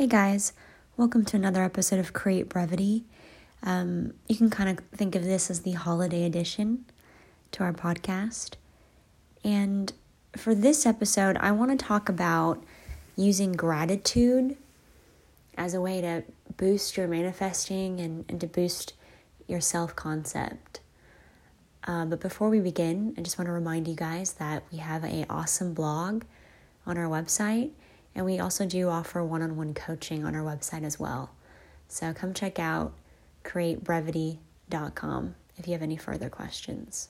Hey 0.00 0.06
guys, 0.06 0.54
welcome 0.96 1.26
to 1.26 1.36
another 1.36 1.62
episode 1.62 1.98
of 1.98 2.14
Create 2.14 2.48
Brevity. 2.48 3.04
Um, 3.62 4.14
you 4.28 4.34
can 4.34 4.48
kind 4.48 4.70
of 4.70 4.82
think 4.96 5.14
of 5.14 5.24
this 5.24 5.50
as 5.50 5.60
the 5.60 5.72
holiday 5.72 6.24
edition 6.24 6.86
to 7.52 7.64
our 7.64 7.74
podcast. 7.74 8.54
And 9.44 9.92
for 10.34 10.54
this 10.54 10.86
episode, 10.86 11.36
I 11.36 11.52
want 11.52 11.78
to 11.78 11.86
talk 11.86 12.08
about 12.08 12.64
using 13.14 13.52
gratitude 13.52 14.56
as 15.58 15.74
a 15.74 15.82
way 15.82 16.00
to 16.00 16.24
boost 16.56 16.96
your 16.96 17.06
manifesting 17.06 18.00
and, 18.00 18.24
and 18.26 18.40
to 18.40 18.46
boost 18.46 18.94
your 19.48 19.60
self 19.60 19.94
concept. 19.94 20.80
Uh, 21.84 22.06
but 22.06 22.20
before 22.20 22.48
we 22.48 22.60
begin, 22.60 23.14
I 23.18 23.20
just 23.20 23.36
want 23.36 23.48
to 23.48 23.52
remind 23.52 23.86
you 23.86 23.96
guys 23.96 24.32
that 24.32 24.62
we 24.72 24.78
have 24.78 25.04
an 25.04 25.26
awesome 25.28 25.74
blog 25.74 26.22
on 26.86 26.96
our 26.96 27.04
website 27.04 27.72
and 28.14 28.24
we 28.24 28.38
also 28.38 28.66
do 28.66 28.88
offer 28.88 29.24
one 29.24 29.42
on 29.42 29.56
one 29.56 29.74
coaching 29.74 30.24
on 30.24 30.34
our 30.34 30.42
website 30.42 30.84
as 30.84 30.98
well. 30.98 31.30
So 31.88 32.12
come 32.12 32.34
check 32.34 32.58
out 32.58 32.92
createbrevity.com 33.44 35.34
if 35.56 35.66
you 35.66 35.72
have 35.72 35.82
any 35.82 35.96
further 35.96 36.28
questions. 36.28 37.08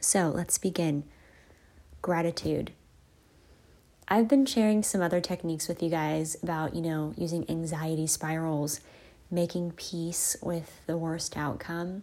So 0.00 0.28
let's 0.28 0.58
begin. 0.58 1.04
Gratitude. 2.02 2.72
I've 4.06 4.28
been 4.28 4.44
sharing 4.44 4.82
some 4.82 5.00
other 5.00 5.20
techniques 5.20 5.66
with 5.66 5.82
you 5.82 5.88
guys 5.88 6.36
about, 6.42 6.74
you 6.74 6.82
know, 6.82 7.14
using 7.16 7.48
anxiety 7.48 8.06
spirals, 8.06 8.80
making 9.30 9.72
peace 9.72 10.36
with 10.42 10.80
the 10.86 10.98
worst 10.98 11.36
outcome. 11.38 12.02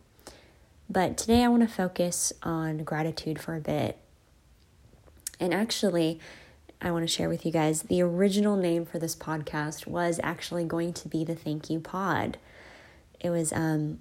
But 0.90 1.16
today 1.16 1.44
I 1.44 1.48
want 1.48 1.62
to 1.62 1.74
focus 1.74 2.34
on 2.42 2.80
gratitude 2.80 3.40
for 3.40 3.56
a 3.56 3.62
bit. 3.62 4.00
And 5.40 5.54
actually, 5.54 6.20
I 6.84 6.90
want 6.90 7.04
to 7.04 7.14
share 7.14 7.30
with 7.30 7.46
you 7.46 7.52
guys 7.52 7.84
the 7.84 8.02
original 8.02 8.56
name 8.56 8.88
for 8.88 8.98
this 8.98 9.16
podcast 9.16 9.86
was 9.86 10.20
actually 10.24 10.64
going 10.64 10.94
to 10.94 11.08
be 11.08 11.24
the 11.24 11.36
Thank 11.36 11.70
You 11.70 11.80
Pod. 11.80 12.40
It 13.20 13.30
was, 13.30 13.54
um, 13.54 14.00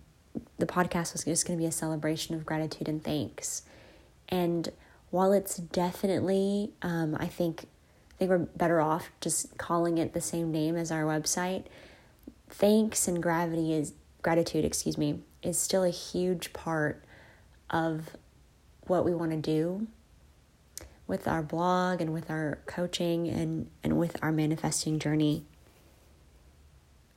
the 0.57 0.65
podcast 0.65 1.13
was 1.13 1.25
just 1.25 1.47
going 1.47 1.59
to 1.59 1.63
be 1.63 1.69
a 1.69 1.73
celebration 1.73 2.35
of 2.35 2.47
gratitude 2.47 2.89
and 2.89 3.05
thanks. 3.05 3.63
And 4.31 4.71
while 5.11 5.35
it's 5.35 5.59
definitely, 5.59 6.73
um, 6.81 7.19
I 7.21 7.27
think, 7.27 7.67
I 8.15 8.17
think 8.17 8.31
we're 8.31 8.39
better 8.39 8.81
off 8.81 9.11
just 9.21 9.59
calling 9.59 9.99
it 9.99 10.15
the 10.15 10.23
same 10.23 10.51
name 10.51 10.75
as 10.75 10.91
our 10.91 11.03
website. 11.03 11.67
Thanks 12.49 13.07
and 13.07 13.23
gravity 13.23 13.75
is 13.75 13.93
gratitude, 14.23 14.65
excuse 14.65 14.97
me, 14.97 15.21
is 15.43 15.59
still 15.59 15.85
a 15.85 15.91
huge 15.91 16.55
part 16.55 17.05
of 17.69 18.17
what 18.87 19.05
we 19.05 19.15
want 19.15 19.33
to 19.33 19.37
do 19.37 19.87
with 21.11 21.27
our 21.27 21.43
blog 21.43 22.01
and 22.01 22.13
with 22.13 22.31
our 22.31 22.61
coaching 22.65 23.29
and, 23.29 23.69
and 23.83 23.99
with 23.99 24.17
our 24.23 24.31
manifesting 24.31 24.99
journey. 24.99 25.45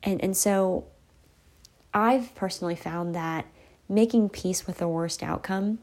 And, 0.01 0.21
and 0.21 0.35
so 0.35 0.85
I've 1.93 2.33
personally 2.35 2.75
found 2.75 3.13
that 3.15 3.45
making 3.87 4.29
peace 4.29 4.65
with 4.65 4.79
the 4.79 4.87
worst 4.87 5.21
outcome, 5.21 5.77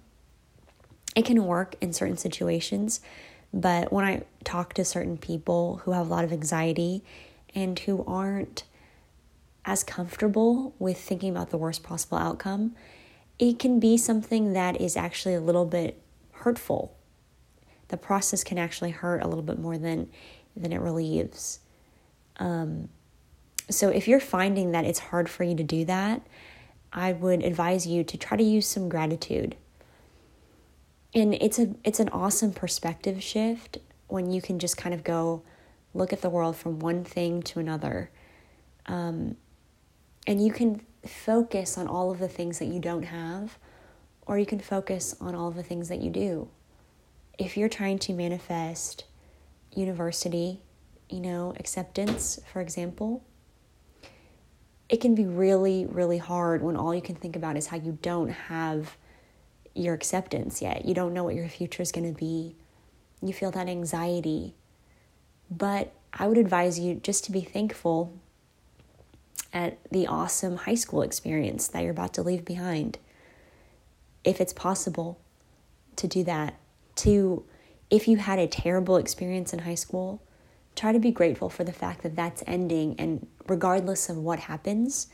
it 1.15 1.25
can 1.25 1.47
work 1.47 1.77
in 1.81 1.93
certain 1.93 2.17
situations. 2.17 3.01
But 3.55 3.93
when 3.93 4.05
I 4.05 4.25
talk 4.45 4.75
to 4.75 4.85
certain 4.85 5.17
people 5.17 5.81
who 5.85 5.93
have 5.93 6.07
a 6.07 6.11
lot 6.11 6.25
of 6.25 6.33
anxiety 6.33 7.03
and 7.55 7.79
who 7.79 8.05
aren't 8.07 8.65
as 9.65 9.85
comfortable 9.85 10.75
with 10.79 10.99
thinking 10.99 11.31
about 11.31 11.51
the 11.51 11.59
worst 11.59 11.85
possible 11.85 12.19
outcome, 12.19 12.75
it 13.39 13.59
can 13.61 13.79
be 13.79 13.97
something 13.97 14.53
that 14.53 14.81
is 14.81 14.97
actually 14.97 15.35
a 15.35 15.41
little 15.41 15.65
bit 15.65 16.01
hurtful 16.33 16.97
the 17.91 17.97
process 17.97 18.43
can 18.43 18.59
actually 18.59 18.91
hurt 18.91 19.23
a 19.23 19.29
little 19.29 19.43
bit 19.43 19.59
more 19.59 19.77
than 19.77 20.09
than 20.57 20.73
it 20.73 20.81
relieves. 20.81 21.61
Um, 22.39 22.89
so 23.69 23.89
if 23.89 24.09
you're 24.09 24.21
finding 24.21 24.73
that 24.73 24.85
it's 24.85 24.99
hard 24.99 25.29
for 25.29 25.45
you 25.45 25.55
to 25.55 25.63
do 25.63 25.85
that, 25.85 26.23
I 26.93 27.13
would 27.13 27.45
advise 27.45 27.87
you 27.87 28.03
to 28.03 28.17
try 28.17 28.37
to 28.37 28.43
use 28.43 28.67
some 28.67 28.89
gratitude. 28.89 29.57
And 31.15 31.35
it's 31.35 31.59
a 31.59 31.75
it's 31.85 32.01
an 32.01 32.09
awesome 32.11 32.53
perspective 32.53 33.23
shift 33.23 33.79
when 34.09 34.31
you 34.31 34.41
can 34.41 34.59
just 34.59 34.77
kind 34.77 34.95
of 34.95 35.05
go 35.05 35.43
look 35.95 36.13
at 36.13 36.21
the 36.21 36.31
world 36.31 36.57
from 36.57 36.79
one 36.79 37.05
thing 37.05 37.43
to 37.43 37.61
another. 37.61 38.11
Um, 38.87 39.37
and 40.27 40.45
you 40.45 40.53
can 40.53 40.83
focus 41.07 41.79
on 41.79 41.87
all 41.87 42.11
of 42.11 42.19
the 42.19 42.29
things 42.29 42.59
that 42.59 42.67
you 42.67 42.81
don't 42.81 43.05
have, 43.05 43.59
or 44.27 44.39
you 44.39 44.47
can 44.47 44.61
focus 44.61 45.17
on 45.21 45.35
all 45.35 45.49
of 45.49 45.55
the 45.55 45.63
things 45.63 45.89
that 45.89 46.01
you 46.01 46.11
do 46.11 46.49
if 47.41 47.57
you're 47.57 47.71
trying 47.71 47.99
to 47.99 48.13
manifest 48.13 49.05
university, 49.75 50.61
you 51.09 51.21
know, 51.21 51.55
acceptance, 51.59 52.39
for 52.53 52.61
example, 52.61 53.25
it 54.91 55.01
can 55.01 55.15
be 55.15 55.25
really, 55.25 55.87
really 55.87 56.19
hard 56.19 56.63
when 56.63 56.77
all 56.77 56.95
you 56.95 57.01
can 57.01 57.15
think 57.15 57.35
about 57.37 57.57
is 57.57 57.69
how 57.69 57.79
you 57.79 57.99
don't 58.03 58.29
have 58.29 58.97
your 59.75 59.95
acceptance 59.95 60.61
yet. 60.61 60.85
You 60.85 60.93
don't 60.93 61.15
know 61.15 61.25
what 61.25 61.35
your 61.35 61.49
future 61.49 61.83
is 61.83 61.93
going 61.93 62.13
to 62.13 62.19
be. 62.19 62.57
You 63.23 63.33
feel 63.33 63.51
that 63.53 63.69
anxiety. 63.69 64.55
But 65.51 65.95
I 66.13 66.27
would 66.27 66.39
advise 66.39 66.79
you 66.79 66.97
just 66.97 67.25
to 67.25 67.33
be 67.33 67.41
thankful 67.41 68.13
at 69.53 69.79
the 69.91 70.07
awesome 70.07 70.57
high 70.57 70.75
school 70.75 71.01
experience 71.01 71.69
that 71.69 71.83
you're 71.83 71.91
about 71.91 72.13
to 72.15 72.23
leave 72.23 72.45
behind. 72.45 72.99
If 74.25 74.43
it's 74.43 74.53
possible 74.53 75.19
to 75.97 76.07
do 76.07 76.23
that, 76.25 76.60
to 77.01 77.45
if 77.91 78.07
you 78.07 78.19
had 78.19 78.39
a 78.39 78.47
terrible 78.47 78.97
experience 78.97 79.53
in 79.53 79.61
high 79.61 79.75
school, 79.75 80.23
try 80.77 80.93
to 80.93 80.99
be 80.99 81.11
grateful 81.11 81.51
for 81.51 81.65
the 81.65 81.73
fact 81.73 82.03
that 82.03 82.15
that's 82.15 82.43
ending 82.47 82.95
and 82.99 83.27
regardless 83.49 84.09
of 84.09 84.17
what 84.17 84.41
happens, 84.41 85.09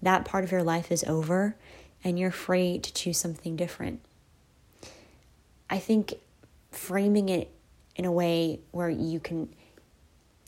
that 0.00 0.24
part 0.24 0.44
of 0.44 0.52
your 0.52 0.62
life 0.62 0.92
is 0.92 1.02
over 1.04 1.56
and 2.04 2.18
you're 2.18 2.30
free 2.30 2.78
to 2.78 2.92
choose 2.92 3.18
something 3.18 3.56
different. 3.56 4.00
I 5.68 5.78
think 5.78 6.14
framing 6.70 7.28
it 7.28 7.50
in 7.96 8.04
a 8.04 8.12
way 8.12 8.60
where 8.70 8.88
you 8.88 9.20
can 9.20 9.52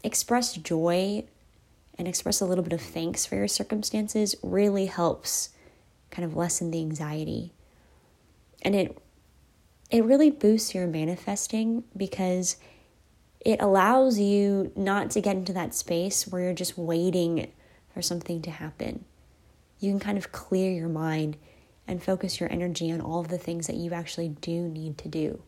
express 0.05 0.55
joy 0.55 1.25
and 1.99 2.09
express 2.09 2.41
a 2.41 2.47
little 2.47 2.65
bit 2.65 2.73
of 2.73 2.81
thanks 2.81 3.27
for 3.27 3.37
your 3.37 3.49
circumstances 3.49 4.35
really 4.43 4.87
helps 4.87 5.51
kind 6.11 6.25
of 6.25 6.37
lessen 6.37 6.71
the 6.71 6.81
anxiety. 6.81 7.53
And 8.63 8.75
it 8.75 8.99
it 9.93 10.05
really 10.05 10.31
boosts 10.31 10.75
your 10.75 10.87
manifesting 10.87 11.85
because 11.95 12.57
it 13.45 13.61
allows 13.61 14.19
you 14.19 14.73
not 14.75 15.11
to 15.11 15.21
get 15.21 15.37
into 15.37 15.53
that 15.53 15.75
space 15.75 16.27
where 16.27 16.43
you're 16.43 16.55
just 16.55 16.79
waiting 16.79 17.53
for 17.93 18.01
something 18.01 18.41
to 18.41 18.51
happen. 18.51 19.05
You 19.81 19.91
can 19.91 20.01
kind 20.01 20.17
of 20.17 20.33
clear 20.33 20.73
your 20.73 20.89
mind 20.89 21.37
and 21.87 22.03
focus 22.03 22.41
your 22.41 22.51
energy 22.51 22.91
on 22.91 23.03
all 23.03 23.21
of 23.21 23.29
the 23.29 23.37
things 23.37 23.67
that 23.67 23.77
you 23.77 23.93
actually 23.93 24.31
do 24.31 24.63
need 24.63 24.97
to 24.99 25.09
do. 25.09 25.43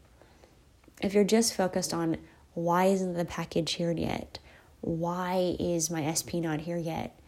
If 1.00 1.14
you're 1.14 1.24
just 1.24 1.54
focused 1.54 1.94
on 1.94 2.18
why 2.52 2.86
isn't 2.86 3.14
the 3.14 3.24
package 3.24 3.72
here 3.72 3.92
yet? 3.92 4.40
Why 4.82 5.56
is 5.58 5.90
my 5.90 6.12
SP 6.12 6.34
not 6.34 6.60
here 6.60 6.76
yet? 6.76 7.18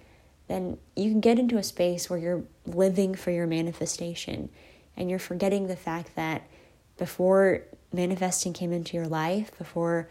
Then 0.49 0.77
you 0.95 1.11
can 1.11 1.21
get 1.21 1.39
into 1.39 1.57
a 1.57 1.63
space 1.63 2.11
where 2.11 2.19
you're 2.19 2.45
living 2.67 3.15
for 3.15 3.31
your 3.31 3.47
manifestation 3.47 4.51
and 4.97 5.09
you're 5.09 5.19
forgetting 5.19 5.67
the 5.67 5.77
fact 5.77 6.15
that 6.17 6.43
before 6.97 7.63
manifesting 7.93 8.53
came 8.53 8.73
into 8.73 8.97
your 8.97 9.07
life, 9.07 9.57
before 9.59 10.09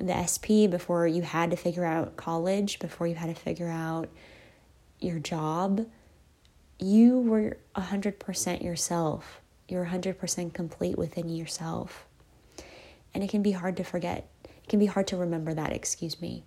the 0.00 0.14
SP, 0.14 0.70
before 0.70 1.06
you 1.06 1.22
had 1.22 1.50
to 1.50 1.56
figure 1.56 1.84
out 1.84 2.16
college, 2.16 2.78
before 2.78 3.06
you 3.06 3.14
had 3.14 3.34
to 3.34 3.40
figure 3.40 3.68
out 3.68 4.08
your 5.00 5.18
job, 5.18 5.86
you 6.78 7.18
were 7.18 7.58
100% 7.76 8.62
yourself. 8.62 9.40
You're 9.68 9.86
100% 9.86 10.54
complete 10.54 10.96
within 10.96 11.28
yourself. 11.28 12.06
And 13.12 13.24
it 13.24 13.30
can 13.30 13.42
be 13.42 13.52
hard 13.52 13.76
to 13.78 13.84
forget. 13.84 14.28
It 14.44 14.68
can 14.68 14.78
be 14.78 14.86
hard 14.86 15.06
to 15.08 15.16
remember 15.16 15.54
that, 15.54 15.72
excuse 15.72 16.20
me, 16.20 16.44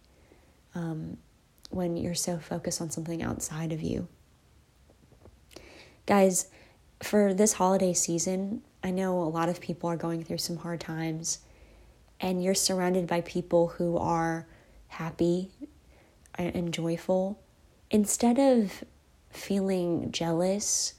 um, 0.74 1.18
when 1.70 1.98
you're 1.98 2.16
so 2.16 2.38
focused 2.38 2.82
on 2.82 2.90
something 2.90 3.22
outside 3.22 3.72
of 3.72 3.82
you. 3.82 4.08
Guys, 6.06 6.48
for 7.02 7.34
this 7.34 7.54
holiday 7.54 7.94
season, 7.94 8.62
I 8.84 8.92
know 8.92 9.22
a 9.22 9.26
lot 9.26 9.50
of 9.50 9.62
people 9.62 9.90
are 9.90 9.98
going 9.98 10.24
through 10.24 10.40
some 10.40 10.58
hard 10.58 10.80
times, 10.80 11.40
and 12.20 12.44
you're 12.44 12.56
surrounded 12.56 13.08
by 13.08 13.22
people 13.22 13.68
who 13.68 13.98
are 13.98 14.48
happy 14.88 15.50
and 16.36 16.74
joyful. 16.74 17.40
Instead 17.90 18.40
of 18.40 18.84
feeling 19.30 20.12
jealous, 20.12 20.94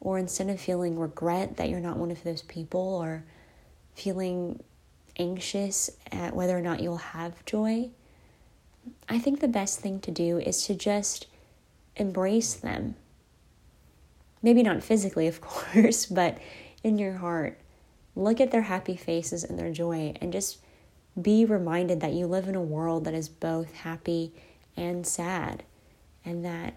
or 0.00 0.18
instead 0.18 0.48
of 0.48 0.60
feeling 0.60 0.98
regret 0.98 1.56
that 1.56 1.68
you're 1.68 1.80
not 1.80 1.96
one 1.96 2.10
of 2.10 2.22
those 2.22 2.42
people, 2.42 2.80
or 2.80 3.24
feeling 3.94 4.62
anxious 5.18 5.90
at 6.10 6.34
whether 6.34 6.56
or 6.56 6.62
not 6.62 6.80
you'll 6.80 6.96
have 6.96 7.44
joy, 7.44 7.90
I 9.08 9.18
think 9.18 9.40
the 9.40 9.48
best 9.48 9.80
thing 9.80 10.00
to 10.00 10.10
do 10.10 10.38
is 10.38 10.66
to 10.66 10.74
just 10.74 11.26
embrace 11.96 12.54
them. 12.54 12.96
Maybe 14.42 14.62
not 14.62 14.82
physically, 14.82 15.28
of 15.28 15.40
course, 15.40 16.06
but 16.06 16.38
in 16.82 16.98
your 16.98 17.14
heart. 17.14 17.58
Look 18.14 18.40
at 18.40 18.50
their 18.50 18.62
happy 18.62 18.96
faces 18.96 19.44
and 19.44 19.58
their 19.58 19.72
joy 19.72 20.14
and 20.20 20.32
just 20.32 20.58
be 21.20 21.44
reminded 21.44 22.00
that 22.00 22.12
you 22.12 22.26
live 22.26 22.48
in 22.48 22.54
a 22.54 22.62
world 22.62 23.04
that 23.04 23.14
is 23.14 23.28
both 23.28 23.72
happy 23.74 24.32
and 24.76 25.06
sad, 25.06 25.62
and 26.24 26.44
that 26.44 26.74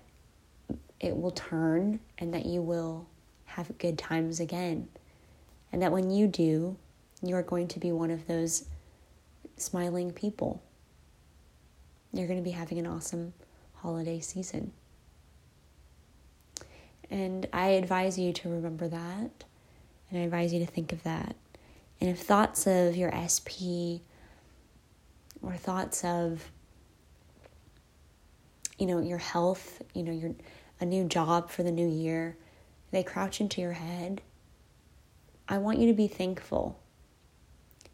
it 0.99 1.15
will 1.15 1.31
turn 1.31 1.99
and 2.17 2.33
that 2.33 2.45
you 2.45 2.61
will 2.61 3.07
have 3.45 3.77
good 3.77 3.97
times 3.97 4.39
again. 4.39 4.87
And 5.71 5.81
that 5.81 5.91
when 5.91 6.09
you 6.09 6.27
do, 6.27 6.77
you 7.21 7.35
are 7.35 7.43
going 7.43 7.67
to 7.69 7.79
be 7.79 7.91
one 7.91 8.11
of 8.11 8.27
those 8.27 8.65
smiling 9.57 10.11
people. 10.11 10.61
You're 12.11 12.27
going 12.27 12.39
to 12.39 12.43
be 12.43 12.51
having 12.51 12.79
an 12.79 12.87
awesome 12.87 13.33
holiday 13.75 14.19
season. 14.19 14.71
And 17.09 17.47
I 17.53 17.67
advise 17.67 18.17
you 18.17 18.33
to 18.33 18.49
remember 18.49 18.87
that. 18.87 19.43
And 20.15 20.21
I 20.21 20.25
advise 20.27 20.53
you 20.53 20.59
to 20.59 20.65
think 20.65 20.93
of 20.93 21.03
that. 21.03 21.35
And 21.99 22.09
if 22.09 22.19
thoughts 22.19 22.67
of 22.67 22.95
your 22.95 23.11
SP 23.11 23.99
or 25.41 25.57
thoughts 25.57 26.05
of 26.05 26.49
you 28.79 28.85
know 28.85 29.01
your 29.01 29.17
health, 29.17 29.81
you 29.93 30.03
know 30.03 30.13
your 30.13 30.31
a 30.79 30.85
new 30.85 31.03
job 31.03 31.49
for 31.49 31.63
the 31.63 31.71
new 31.71 31.85
year, 31.85 32.37
they 32.91 33.03
crouch 33.03 33.41
into 33.41 33.59
your 33.59 33.73
head. 33.73 34.21
I 35.49 35.57
want 35.57 35.79
you 35.79 35.87
to 35.87 35.93
be 35.93 36.07
thankful. 36.07 36.79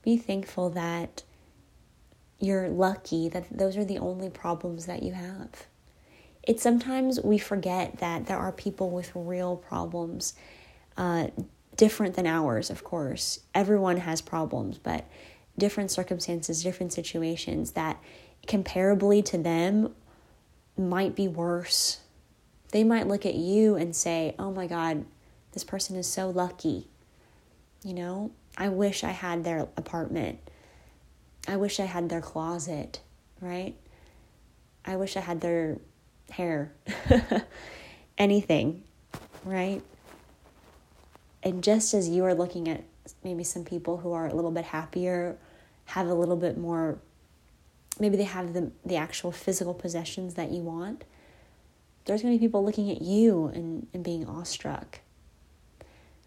Be 0.03 0.15
thankful 0.15 0.69
that 0.69 1.23
you're 2.39 2.69
lucky 2.69 3.29
that 3.29 3.45
those 3.49 3.77
are 3.77 3.85
the 3.85 3.97
only 3.97 4.29
problems 4.29 4.85
that 4.85 5.01
you 5.01 5.13
have. 5.13 5.65
It's 6.43 6.61
sometimes 6.61 7.19
we 7.19 7.39
forget 7.39 7.97
that 7.97 8.27
there 8.27 8.37
are 8.37 8.51
people 8.51 8.91
with 8.91 9.11
real 9.15 9.55
problems, 9.55 10.35
uh, 10.97 11.27
different 11.81 12.13
than 12.13 12.27
ours, 12.27 12.69
of 12.69 12.83
course. 12.83 13.39
Everyone 13.55 13.97
has 13.97 14.21
problems, 14.21 14.77
but 14.77 15.03
different 15.57 15.89
circumstances, 15.89 16.61
different 16.61 16.93
situations 16.93 17.71
that 17.71 17.99
comparably 18.47 19.25
to 19.25 19.35
them 19.39 19.91
might 20.77 21.15
be 21.15 21.27
worse. 21.27 22.01
They 22.69 22.83
might 22.83 23.07
look 23.07 23.25
at 23.25 23.33
you 23.33 23.77
and 23.77 23.95
say, 23.95 24.35
oh 24.37 24.51
my 24.51 24.67
God, 24.67 25.05
this 25.53 25.63
person 25.63 25.95
is 25.95 26.05
so 26.05 26.29
lucky. 26.29 26.87
You 27.83 27.95
know, 27.95 28.31
I 28.55 28.69
wish 28.69 29.03
I 29.03 29.09
had 29.09 29.43
their 29.43 29.61
apartment. 29.75 30.37
I 31.47 31.57
wish 31.57 31.79
I 31.79 31.85
had 31.85 32.09
their 32.09 32.21
closet, 32.21 33.01
right? 33.39 33.73
I 34.85 34.97
wish 34.97 35.17
I 35.17 35.21
had 35.21 35.41
their 35.41 35.79
hair. 36.29 36.73
Anything, 38.19 38.83
right? 39.43 39.81
And 41.43 41.63
just 41.63 41.93
as 41.93 42.09
you 42.09 42.23
are 42.25 42.33
looking 42.33 42.67
at 42.67 42.83
maybe 43.23 43.43
some 43.43 43.65
people 43.65 43.97
who 43.97 44.13
are 44.13 44.27
a 44.27 44.33
little 44.33 44.51
bit 44.51 44.65
happier, 44.65 45.37
have 45.85 46.07
a 46.07 46.13
little 46.13 46.35
bit 46.35 46.57
more, 46.57 46.99
maybe 47.99 48.17
they 48.17 48.23
have 48.23 48.53
the, 48.53 48.71
the 48.85 48.95
actual 48.95 49.31
physical 49.31 49.73
possessions 49.73 50.35
that 50.35 50.51
you 50.51 50.61
want, 50.61 51.03
there's 52.05 52.21
going 52.21 52.33
to 52.33 52.39
be 52.39 52.45
people 52.45 52.63
looking 52.63 52.89
at 52.91 53.01
you 53.01 53.47
and, 53.47 53.87
and 53.93 54.03
being 54.03 54.25
awestruck. 54.25 54.99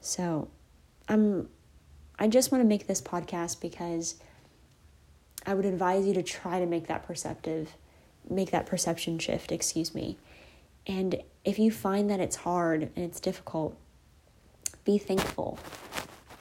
So, 0.00 0.48
I'm 1.08 1.48
I 2.18 2.28
just 2.28 2.52
want 2.52 2.62
to 2.62 2.68
make 2.68 2.86
this 2.86 3.02
podcast 3.02 3.60
because 3.60 4.16
I 5.46 5.54
would 5.54 5.64
advise 5.64 6.06
you 6.06 6.14
to 6.14 6.22
try 6.22 6.60
to 6.60 6.66
make 6.66 6.86
that 6.86 7.06
perceptive, 7.06 7.74
make 8.28 8.50
that 8.52 8.66
perception 8.66 9.18
shift, 9.18 9.50
excuse 9.50 9.94
me. 9.94 10.16
And 10.86 11.22
if 11.44 11.58
you 11.58 11.70
find 11.70 12.08
that 12.10 12.20
it's 12.20 12.36
hard 12.36 12.82
and 12.94 13.04
it's 13.04 13.20
difficult, 13.20 13.76
be 14.84 14.98
thankful, 14.98 15.58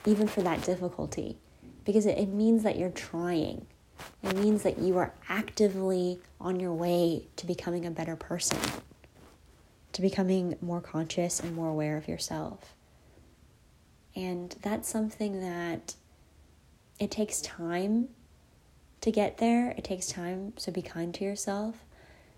even 0.06 0.28
for 0.28 0.42
that 0.42 0.64
difficulty, 0.64 1.38
because 1.86 2.06
it, 2.06 2.18
it 2.18 2.30
means 2.30 2.64
that 2.64 2.78
you're 2.78 2.90
trying. 2.90 3.66
It 4.22 4.36
means 4.36 4.64
that 4.64 4.80
you 4.80 4.98
are 4.98 5.14
actively 5.30 6.20
on 6.40 6.60
your 6.60 6.74
way 6.74 7.28
to 7.38 7.46
becoming 7.46 7.86
a 7.86 7.92
better 7.92 8.16
person, 8.16 8.60
to 9.94 10.02
becoming 10.02 10.58
more 10.62 10.82
conscious 10.82 11.40
and 11.40 11.56
more 11.56 11.70
aware 11.70 11.98
of 11.98 12.08
yourself. 12.08 12.74
And 14.16 14.56
that's 14.62 14.90
something 14.90 15.42
that 15.42 15.96
it 17.00 17.12
takes 17.12 17.42
time 17.42 18.10
to 19.02 19.12
get 19.12 19.38
there. 19.38 19.72
It 19.72 19.84
takes 19.84 20.08
time, 20.08 20.54
so 20.58 20.72
be 20.72 20.82
kind 20.82 21.14
to 21.16 21.24
yourself. 21.24 21.84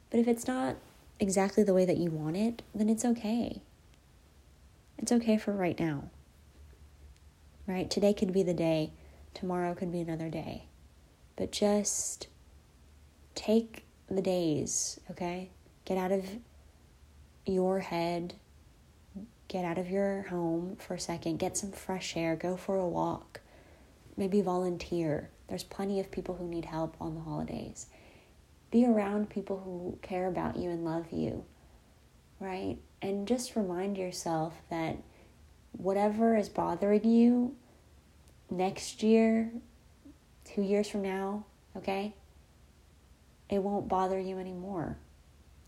But 0.10 0.20
if 0.20 0.28
it's 0.28 0.48
not 0.48 0.76
exactly 1.20 1.64
the 1.64 1.74
way 1.74 1.86
that 1.86 1.98
you 1.98 2.10
want 2.10 2.38
it, 2.38 2.62
then 2.74 2.90
it's 2.90 3.06
okay. 3.06 3.62
It's 4.98 5.12
okay 5.12 5.38
for 5.38 5.52
right 5.52 5.80
now. 5.80 6.10
Right? 7.68 7.90
Today 7.90 8.14
could 8.14 8.34
be 8.34 8.44
the 8.44 8.54
day, 8.54 8.92
tomorrow 9.34 9.74
could 9.74 9.92
be 9.92 10.02
another 10.02 10.30
day. 10.30 10.66
But 11.36 11.52
just 11.52 12.28
take 13.34 13.86
the 14.08 14.22
days, 14.22 15.00
okay? 15.12 15.50
Get 15.84 15.98
out 15.98 16.12
of 16.12 16.26
your 17.46 17.80
head 17.80 18.36
get 19.48 19.66
out 19.66 19.78
of 19.78 19.90
your 19.90 20.24
home 20.24 20.76
for 20.78 20.96
a 20.96 21.00
second, 21.00 21.38
get 21.38 21.58
some 21.58 21.72
fresh 21.72 22.18
air, 22.18 22.36
go 22.36 22.58
for 22.58 22.76
a 22.78 22.88
walk, 22.88 23.42
maybe 24.18 24.42
volunteer. 24.42 25.30
There's 25.48 25.64
plenty 25.64 26.00
of 26.00 26.12
people 26.12 26.36
who 26.36 26.48
need 26.48 26.66
help 26.66 26.96
on 27.00 27.16
the 27.16 27.22
holidays. 27.22 27.88
Be 28.72 28.86
around 28.86 29.30
people 29.30 29.62
who 29.64 29.98
care 30.02 30.28
about 30.28 30.58
you 30.58 30.72
and 30.72 30.84
love 30.84 31.06
you, 31.12 31.46
right? 32.40 32.78
And 33.02 33.28
just 33.28 33.56
remind 33.56 33.98
yourself 33.98 34.54
that 34.70 34.98
whatever 35.72 36.36
is 36.36 36.50
bothering 36.50 37.04
you 37.06 37.56
next 38.50 39.04
year, 39.04 39.52
two 40.44 40.62
years 40.62 40.88
from 40.88 41.02
now, 41.02 41.46
okay, 41.76 42.14
it 43.50 43.62
won't 43.62 43.88
bother 43.88 44.20
you 44.20 44.40
anymore. 44.40 44.98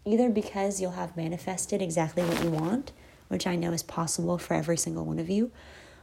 Either 0.06 0.30
because 0.30 0.80
you'll 0.80 0.92
have 0.92 1.18
manifested 1.18 1.82
exactly 1.82 2.24
what 2.24 2.44
you 2.44 2.50
want 2.50 2.92
which 3.28 3.48
I 3.48 3.56
know 3.56 3.74
is 3.74 3.84
possible 3.84 4.38
for 4.38 4.54
every 4.54 4.78
single 4.78 5.06
one 5.06 5.20
of 5.20 5.30
you, 5.30 5.52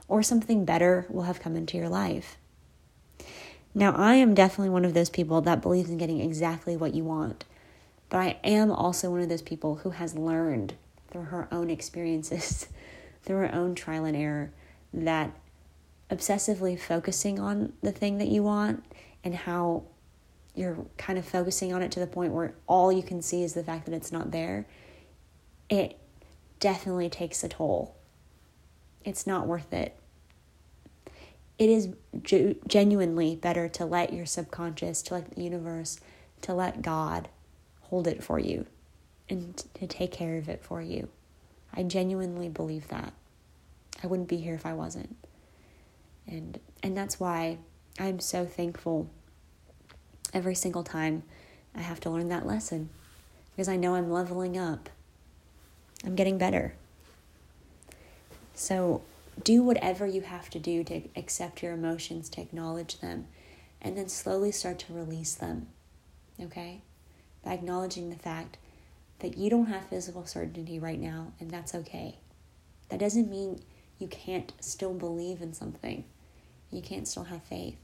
or 0.08 0.22
something 0.22 0.64
better 0.64 1.06
will 1.08 1.22
have 1.22 1.40
come 1.40 1.56
into 1.56 1.76
your 1.76 1.88
life. 1.88 2.36
Now, 3.74 3.92
I 3.96 4.14
am 4.16 4.34
definitely 4.34 4.70
one 4.70 4.84
of 4.84 4.94
those 4.94 5.10
people 5.10 5.40
that 5.42 5.62
believes 5.62 5.90
in 5.90 5.98
getting 5.98 6.20
exactly 6.20 6.76
what 6.76 6.94
you 6.94 7.04
want, 7.04 7.44
but 8.14 8.20
I 8.20 8.38
am 8.44 8.70
also 8.70 9.10
one 9.10 9.22
of 9.22 9.28
those 9.28 9.42
people 9.42 9.74
who 9.74 9.90
has 9.90 10.14
learned 10.14 10.74
through 11.10 11.24
her 11.24 11.48
own 11.50 11.68
experiences, 11.68 12.68
through 13.24 13.38
her 13.38 13.52
own 13.52 13.74
trial 13.74 14.04
and 14.04 14.16
error, 14.16 14.52
that 14.92 15.32
obsessively 16.12 16.78
focusing 16.78 17.40
on 17.40 17.72
the 17.82 17.90
thing 17.90 18.18
that 18.18 18.28
you 18.28 18.44
want 18.44 18.84
and 19.24 19.34
how 19.34 19.82
you're 20.54 20.86
kind 20.96 21.18
of 21.18 21.24
focusing 21.24 21.74
on 21.74 21.82
it 21.82 21.90
to 21.90 21.98
the 21.98 22.06
point 22.06 22.32
where 22.32 22.54
all 22.68 22.92
you 22.92 23.02
can 23.02 23.20
see 23.20 23.42
is 23.42 23.54
the 23.54 23.64
fact 23.64 23.84
that 23.86 23.92
it's 23.92 24.12
not 24.12 24.30
there, 24.30 24.64
it 25.68 25.98
definitely 26.60 27.10
takes 27.10 27.42
a 27.42 27.48
toll. 27.48 27.96
It's 29.04 29.26
not 29.26 29.48
worth 29.48 29.72
it. 29.72 29.96
It 31.58 31.68
is 31.68 31.88
ge- 32.22 32.64
genuinely 32.68 33.34
better 33.34 33.68
to 33.70 33.84
let 33.84 34.12
your 34.12 34.24
subconscious, 34.24 35.02
to 35.02 35.14
let 35.14 35.34
the 35.34 35.42
universe, 35.42 35.98
to 36.42 36.54
let 36.54 36.80
God 36.80 37.28
hold 37.84 38.06
it 38.06 38.22
for 38.22 38.38
you 38.38 38.66
and 39.28 39.56
to 39.74 39.86
take 39.86 40.12
care 40.12 40.36
of 40.36 40.48
it 40.48 40.62
for 40.62 40.80
you. 40.82 41.08
I 41.72 41.82
genuinely 41.82 42.48
believe 42.48 42.88
that. 42.88 43.12
I 44.02 44.06
wouldn't 44.06 44.28
be 44.28 44.38
here 44.38 44.54
if 44.54 44.66
I 44.66 44.74
wasn't. 44.74 45.16
And 46.26 46.58
and 46.82 46.96
that's 46.96 47.20
why 47.20 47.58
I'm 47.98 48.20
so 48.20 48.44
thankful 48.44 49.08
every 50.32 50.54
single 50.54 50.82
time 50.82 51.22
I 51.74 51.80
have 51.80 52.00
to 52.00 52.10
learn 52.10 52.28
that 52.28 52.46
lesson 52.46 52.90
because 53.54 53.68
I 53.68 53.76
know 53.76 53.94
I'm 53.94 54.10
leveling 54.10 54.58
up 54.58 54.88
I'm 56.04 56.14
getting 56.14 56.38
better. 56.38 56.74
So 58.54 59.02
do 59.42 59.62
whatever 59.62 60.06
you 60.06 60.20
have 60.20 60.50
to 60.50 60.58
do 60.58 60.84
to 60.84 61.02
accept 61.16 61.62
your 61.62 61.72
emotions, 61.72 62.28
to 62.30 62.40
acknowledge 62.40 63.00
them, 63.00 63.26
and 63.80 63.96
then 63.96 64.08
slowly 64.08 64.52
start 64.52 64.78
to 64.80 64.92
release 64.92 65.34
them. 65.34 65.68
Okay? 66.40 66.82
By 67.44 67.52
acknowledging 67.52 68.10
the 68.10 68.16
fact 68.16 68.56
that 69.20 69.36
you 69.36 69.50
don't 69.50 69.66
have 69.66 69.88
physical 69.88 70.26
certainty 70.26 70.78
right 70.78 70.98
now, 70.98 71.32
and 71.38 71.50
that's 71.50 71.74
okay. 71.74 72.18
That 72.88 73.00
doesn't 73.00 73.30
mean 73.30 73.60
you 73.98 74.08
can't 74.08 74.52
still 74.60 74.94
believe 74.94 75.40
in 75.40 75.52
something, 75.52 76.04
you 76.70 76.82
can't 76.82 77.06
still 77.06 77.24
have 77.24 77.42
faith. 77.42 77.76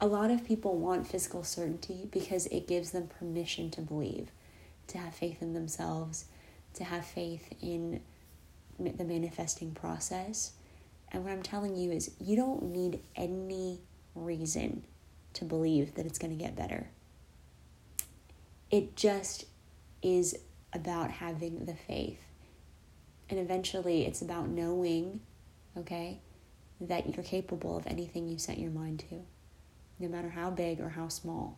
A 0.00 0.06
lot 0.06 0.30
of 0.30 0.44
people 0.44 0.76
want 0.76 1.06
physical 1.06 1.44
certainty 1.44 2.08
because 2.10 2.46
it 2.46 2.66
gives 2.66 2.90
them 2.90 3.06
permission 3.06 3.70
to 3.70 3.80
believe, 3.80 4.28
to 4.88 4.98
have 4.98 5.14
faith 5.14 5.40
in 5.40 5.54
themselves, 5.54 6.24
to 6.74 6.84
have 6.84 7.06
faith 7.06 7.54
in 7.62 8.00
the 8.78 9.04
manifesting 9.04 9.72
process. 9.72 10.52
And 11.12 11.22
what 11.22 11.32
I'm 11.32 11.42
telling 11.42 11.76
you 11.76 11.92
is, 11.92 12.10
you 12.20 12.34
don't 12.34 12.64
need 12.64 13.00
any 13.14 13.80
reason 14.16 14.84
to 15.34 15.44
believe 15.44 15.94
that 15.94 16.06
it's 16.06 16.18
going 16.18 16.36
to 16.36 16.44
get 16.44 16.56
better. 16.56 16.88
It 18.74 18.96
just 18.96 19.44
is 20.02 20.36
about 20.72 21.12
having 21.12 21.64
the 21.64 21.74
faith. 21.76 22.24
And 23.30 23.38
eventually, 23.38 24.04
it's 24.04 24.20
about 24.20 24.48
knowing, 24.48 25.20
okay, 25.78 26.18
that 26.80 27.14
you're 27.14 27.24
capable 27.24 27.76
of 27.76 27.86
anything 27.86 28.26
you 28.26 28.36
set 28.36 28.58
your 28.58 28.72
mind 28.72 29.04
to, 29.10 29.22
no 30.00 30.08
matter 30.08 30.30
how 30.30 30.50
big 30.50 30.80
or 30.80 30.88
how 30.88 31.06
small. 31.06 31.56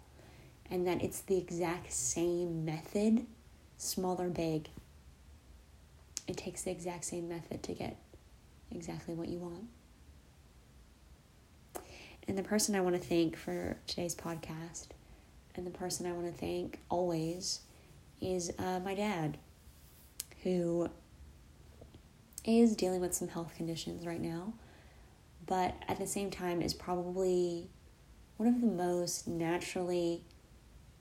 and 0.70 0.86
that 0.86 1.02
it's 1.02 1.20
the 1.20 1.38
exact 1.38 1.92
same 1.92 2.64
method, 2.64 3.26
small 3.76 4.20
or 4.20 4.28
big. 4.28 4.68
It 6.26 6.36
takes 6.36 6.62
the 6.62 6.70
exact 6.70 7.04
same 7.04 7.28
method 7.28 7.62
to 7.64 7.72
get 7.72 7.96
exactly 8.70 9.14
what 9.14 9.28
you 9.28 9.38
want. 9.38 9.68
And 12.26 12.36
the 12.36 12.42
person 12.42 12.74
I 12.74 12.80
want 12.80 12.96
to 12.96 13.00
thank 13.00 13.36
for 13.36 13.76
today's 13.86 14.16
podcast, 14.16 14.88
and 15.56 15.66
the 15.66 15.70
person 15.70 16.06
I 16.06 16.12
want 16.12 16.26
to 16.26 16.32
thank 16.32 16.78
always, 16.88 17.60
is 18.20 18.50
uh, 18.58 18.80
my 18.80 18.94
dad, 18.94 19.38
who 20.42 20.88
is 22.44 22.76
dealing 22.76 23.00
with 23.00 23.14
some 23.14 23.28
health 23.28 23.54
conditions 23.56 24.06
right 24.06 24.20
now, 24.20 24.52
but 25.46 25.74
at 25.88 25.98
the 25.98 26.06
same 26.06 26.30
time 26.30 26.62
is 26.62 26.74
probably 26.74 27.68
one 28.36 28.48
of 28.48 28.60
the 28.60 28.66
most 28.66 29.26
naturally 29.26 30.22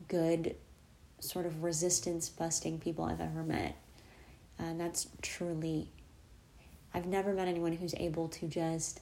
good 0.08 0.56
sort 1.20 1.46
of 1.46 1.64
resistance 1.64 2.30
busting 2.30 2.80
people 2.80 3.06
I've 3.06 3.22
ever 3.22 3.44
met. 3.44 3.76
And 4.58 4.80
that's 4.80 5.08
truly, 5.22 5.90
I've 6.94 7.06
never 7.06 7.34
met 7.34 7.48
anyone 7.48 7.74
who's 7.74 7.96
able 7.96 8.30
to 8.30 8.48
just 8.48 9.02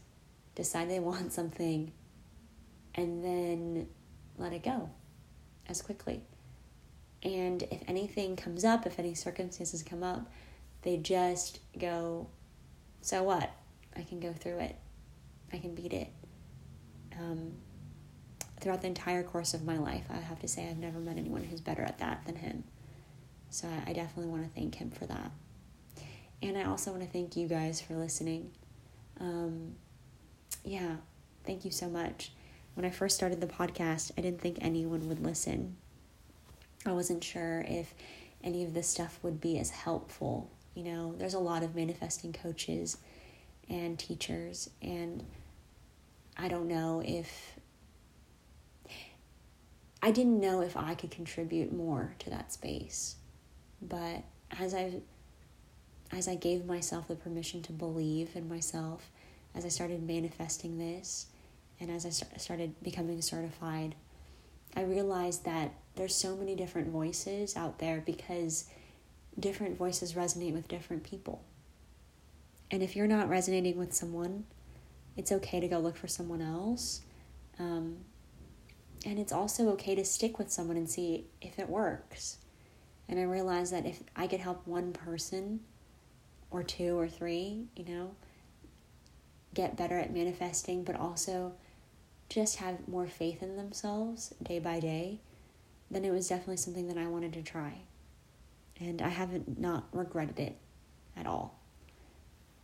decide 0.56 0.90
they 0.90 1.00
want 1.00 1.32
something 1.32 1.92
and 2.96 3.24
then 3.24 3.88
let 4.38 4.54
it 4.54 4.64
go 4.64 4.90
as 5.68 5.82
quickly. 5.82 6.22
And 7.24 7.64
if 7.64 7.82
anything 7.88 8.36
comes 8.36 8.66
up, 8.66 8.86
if 8.86 9.00
any 9.00 9.14
circumstances 9.14 9.82
come 9.82 10.04
up, 10.04 10.30
they 10.82 10.98
just 10.98 11.60
go, 11.80 12.28
so 13.02 13.24
what? 13.24 13.52
I 13.96 14.02
can 14.02 14.20
go 14.20 14.34
through 14.34 14.60
it. 14.60 14.76
I 15.52 15.58
can 15.58 15.74
beat 15.76 15.94
it. 15.94 16.10
Um, 17.18 17.54
throughout 18.60 18.82
the 18.82 18.88
entire 18.88 19.24
course 19.24 19.54
of 19.54 19.64
my 19.64 19.78
life, 19.78 20.06
I 20.10 20.18
have 20.18 20.40
to 20.40 20.48
say 20.48 20.68
I've 20.68 20.78
never 20.78 21.00
met 21.00 21.18
anyone 21.18 21.44
who's 21.44 21.62
better 21.62 21.84
at 21.84 22.00
that 22.00 22.26
than 22.26 22.36
him. 22.36 22.64
So 23.50 23.68
I 23.86 23.94
definitely 23.94 24.32
want 24.32 24.44
to 24.44 24.50
thank 24.50 24.76
him 24.76 24.90
for 24.90 25.06
that. 25.06 25.32
And 26.42 26.58
I 26.58 26.64
also 26.64 26.92
want 26.92 27.04
to 27.04 27.10
thank 27.10 27.38
you 27.38 27.48
guys 27.48 27.80
for 27.80 27.96
listening. 27.96 28.52
Um, 29.20 29.76
yeah, 30.66 30.96
thank 31.46 31.64
you 31.64 31.72
so 31.72 31.88
much. 31.88 32.32
When 32.76 32.86
I 32.86 32.90
first 32.90 33.16
started 33.16 33.40
the 33.40 33.48
podcast, 33.48 34.12
I 34.18 34.22
didn't 34.22 34.42
think 34.42 34.58
anyone 34.62 35.08
would 35.08 35.20
listen. 35.20 35.78
I 36.86 36.92
wasn't 36.92 37.24
sure 37.24 37.64
if 37.68 37.94
any 38.44 38.64
of 38.64 38.74
this 38.74 38.88
stuff 38.88 39.20
would 39.22 39.40
be 39.40 39.58
as 39.60 39.70
helpful. 39.70 40.50
You 40.76 40.84
know, 40.84 41.16
there's 41.18 41.36
a 41.36 41.40
lot 41.40 41.64
of 41.64 41.76
manifesting 41.76 42.34
coaches 42.34 42.98
and 43.70 43.98
teachers, 43.98 44.70
and 44.82 45.24
I 46.36 46.48
don't 46.48 46.68
know 46.68 47.02
if 47.06 47.58
I 50.02 50.12
didn't 50.12 50.42
know 50.42 50.62
if 50.62 50.76
I 50.76 50.96
could 50.96 51.12
contribute 51.12 51.72
more 51.72 52.16
to 52.20 52.30
that 52.32 52.52
space. 52.52 53.16
But 53.82 54.24
as 54.60 54.74
I 54.74 54.96
as 56.12 56.28
I 56.28 56.36
gave 56.36 56.66
myself 56.66 57.08
the 57.08 57.16
permission 57.16 57.62
to 57.64 57.72
believe 57.72 58.36
in 58.36 58.50
myself, 58.50 59.10
as 59.56 59.64
I 59.64 59.70
started 59.70 60.04
manifesting 60.04 60.78
this, 60.78 61.28
and 61.84 61.92
as 61.92 62.06
I 62.06 62.38
started 62.38 62.82
becoming 62.82 63.22
certified, 63.22 63.96
I 64.74 64.84
realized 64.84 65.44
that 65.44 65.74
there's 65.96 66.16
so 66.16 66.34
many 66.34 66.56
different 66.56 66.88
voices 66.88 67.58
out 67.58 67.80
there 67.80 68.02
because 68.06 68.70
different 69.38 69.78
voices 69.78 70.14
resonate 70.14 70.54
with 70.54 70.70
different 70.70 71.04
people. 71.04 71.44
And 72.72 72.82
if 72.82 72.96
you're 72.96 73.06
not 73.06 73.28
resonating 73.28 73.78
with 73.78 73.94
someone, 73.94 74.46
it's 75.18 75.32
okay 75.34 75.60
to 75.60 75.68
go 75.68 75.80
look 75.80 75.98
for 75.98 76.08
someone 76.08 76.42
else. 76.42 77.02
Um, 77.60 77.98
and 79.06 79.20
it's 79.20 79.34
also 79.34 79.68
okay 79.72 79.94
to 79.94 80.06
stick 80.06 80.40
with 80.40 80.52
someone 80.52 80.78
and 80.78 80.90
see 80.90 81.26
if 81.42 81.60
it 81.60 81.68
works. 81.68 82.38
And 83.10 83.20
I 83.20 83.24
realized 83.24 83.74
that 83.74 83.86
if 83.86 84.02
I 84.16 84.28
could 84.28 84.40
help 84.40 84.66
one 84.66 84.94
person 84.94 85.60
or 86.50 86.64
two 86.64 86.98
or 86.98 87.10
three, 87.10 87.66
you 87.76 87.84
know, 87.84 88.12
get 89.54 89.76
better 89.76 90.00
at 90.00 90.14
manifesting, 90.14 90.86
but 90.86 90.96
also 90.96 91.54
just 92.30 92.58
have 92.58 92.88
more 92.88 93.08
faith 93.08 93.44
in 93.44 93.58
themselves 93.58 94.34
day 94.42 94.60
by 94.60 94.80
day, 94.80 95.20
then 95.92 96.06
it 96.06 96.12
was 96.12 96.28
definitely 96.28 96.58
something 96.58 96.88
that 96.88 96.98
I 96.98 97.08
wanted 97.08 97.34
to 97.34 97.44
try. 97.44 97.80
And 98.80 99.02
I 99.02 99.10
haven't 99.10 99.60
not 99.60 99.86
regretted 99.92 100.40
it 100.40 100.58
at 101.16 101.28
all. 101.28 101.60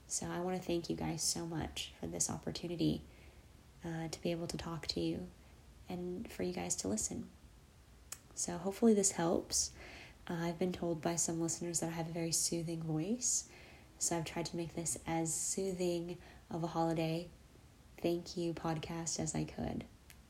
So 0.08 0.25
I 0.25 0.39
want 0.39 0.58
to 0.58 0.63
thank 0.66 0.89
you 0.89 0.96
guys 0.96 1.22
so 1.22 1.46
much 1.46 1.94
for 2.00 2.08
this 2.08 2.30
opportunity 2.30 3.04
uh, 3.86 4.08
to 4.10 4.22
be 4.22 4.32
able 4.32 4.48
to 4.48 4.58
talk 4.58 4.88
to 4.88 5.00
you 5.00 5.28
and 5.88 6.30
for 6.32 6.44
you 6.44 6.54
guys 6.54 6.75
to 6.78 6.88
listen. 6.88 7.25
So, 8.36 8.58
hopefully, 8.58 8.94
this 8.94 9.12
helps. 9.12 9.72
Uh, 10.30 10.36
I've 10.42 10.60
been 10.60 10.72
told 10.72 11.01
by 11.01 11.16
some 11.16 11.42
listeners 11.42 11.82
that 11.82 11.88
I 11.88 11.94
have 11.94 12.10
a 12.10 12.13
very 12.13 12.32
soothing 12.32 12.82
voice. 12.82 13.46
So, 13.98 14.16
I've 14.16 14.25
tried 14.25 14.46
to 14.46 14.56
make 14.56 14.75
this 14.75 14.98
as 15.06 15.34
soothing 15.34 16.18
of 16.50 16.63
a 16.63 16.68
holiday 16.68 17.28
thank 18.01 18.38
you 18.38 18.53
podcast 18.53 19.20
as 19.20 19.36
I 19.36 19.44
could. 19.44 19.86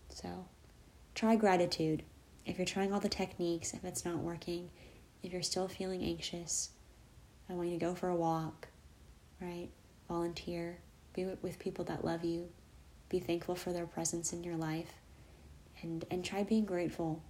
So, 0.09 0.45
try 1.15 1.35
gratitude. 1.35 2.03
If 2.45 2.57
you're 2.57 2.65
trying 2.65 2.93
all 2.93 2.99
the 2.99 3.09
techniques, 3.09 3.73
if 3.73 3.83
it's 3.83 4.05
not 4.05 4.17
working, 4.17 4.69
if 5.21 5.31
you're 5.31 5.41
still 5.41 5.67
feeling 5.67 6.03
anxious, 6.03 6.69
I 7.49 7.53
want 7.53 7.69
you 7.69 7.79
to 7.79 7.85
go 7.85 7.95
for 7.95 8.09
a 8.09 8.15
walk, 8.15 8.67
right? 9.41 9.69
Volunteer, 10.07 10.79
be 11.13 11.25
with 11.41 11.59
people 11.59 11.85
that 11.85 12.05
love 12.05 12.23
you, 12.23 12.49
be 13.09 13.19
thankful 13.19 13.55
for 13.55 13.73
their 13.73 13.85
presence 13.85 14.33
in 14.33 14.43
your 14.43 14.55
life 14.55 14.93
and 15.81 16.05
and 16.11 16.23
try 16.23 16.43
being 16.43 16.65
grateful 16.65 17.21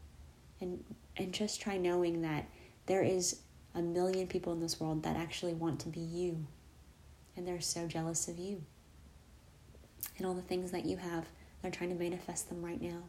and 0.61 0.83
and 1.17 1.33
just 1.33 1.61
try 1.61 1.77
knowing 1.77 2.21
that 2.21 2.45
there 2.85 3.03
is 3.03 3.41
a 3.75 3.81
million 3.81 4.27
people 4.27 4.51
in 4.53 4.59
this 4.59 4.79
world 4.79 5.03
that 5.03 5.15
actually 5.15 5.53
want 5.53 5.79
to 5.79 5.89
be 5.89 5.99
you 5.99 6.45
and 7.35 7.47
they're 7.47 7.61
so 7.61 7.87
jealous 7.87 8.27
of 8.27 8.37
you 8.37 8.63
and 10.17 10.25
all 10.25 10.33
the 10.33 10.41
things 10.41 10.71
that 10.71 10.85
you 10.85 10.97
have 10.97 11.25
they're 11.61 11.71
trying 11.71 11.89
to 11.89 11.95
manifest 11.95 12.49
them 12.49 12.63
right 12.63 12.81
now 12.81 13.01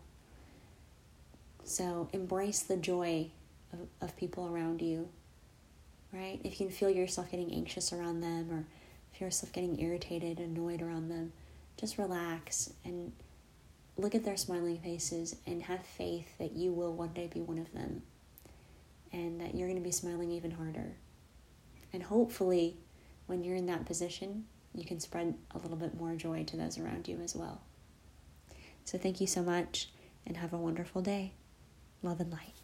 so 1.65 2.09
embrace 2.13 2.61
the 2.61 2.77
joy 2.77 3.27
of, 3.73 3.81
of 4.01 4.17
people 4.17 4.47
around 4.47 4.83
you 4.83 5.09
right 6.13 6.41
if 6.45 6.59
you 6.59 6.67
can 6.67 6.75
feel 6.75 6.91
yourself 6.91 7.31
getting 7.31 7.53
anxious 7.53 7.93
around 7.93 8.21
them 8.21 8.49
or 8.51 8.65
feel 9.13 9.27
yourself 9.27 9.53
getting 9.53 9.79
irritated 9.81 10.39
annoyed 10.39 10.83
around 10.83 11.09
them 11.09 11.33
just 11.77 11.99
relax 11.99 12.73
and 12.85 13.13
look 13.97 14.15
at 14.15 14.25
their 14.25 14.37
smiling 14.37 14.79
faces 14.79 15.37
and 15.47 15.63
have 15.63 15.85
faith 15.85 16.37
that 16.39 16.53
you 16.53 16.73
will 16.73 16.93
one 16.93 17.13
day 17.13 17.29
be 17.33 17.41
one 17.41 17.59
of 17.59 17.73
them 17.73 18.03
and 19.13 19.41
that 19.41 19.55
you're 19.55 19.69
going 19.69 19.81
to 19.81 19.85
be 19.85 19.91
smiling 19.91 20.31
even 20.31 20.53
harder. 20.53 20.93
And 21.93 22.03
hopefully, 22.03 22.77
when 23.27 23.43
you're 23.43 23.57
in 23.57 23.67
that 23.67 23.87
position, 23.87 24.45
you 24.75 24.85
can 24.85 25.01
spread 25.01 25.35
a 25.53 25.59
little 25.59 25.77
bit 25.77 25.99
more 25.99 26.15
joy 26.15 26.45
to 26.45 26.57
those 26.57 26.79
around 26.79 27.09
you 27.09 27.21
as 27.21 27.35
well. 27.35 27.63
So, 28.85 28.99
thank 28.99 29.21
you 29.21 29.27
so 29.27 29.43
much 29.43 29.91
and 30.27 30.37
have 30.37 30.53
a 30.53 30.59
wonderful 30.59 31.03
day. 31.03 31.33
Love 32.03 32.21
and 32.21 32.31
light. 32.31 32.60